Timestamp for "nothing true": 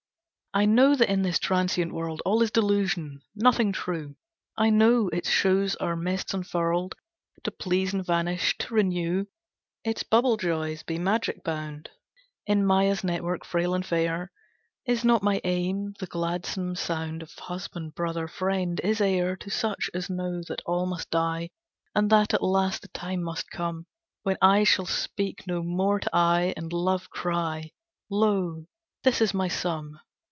3.33-4.17